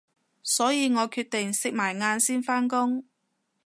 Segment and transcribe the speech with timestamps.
[0.41, 3.03] 所以我決定食埋晏先返工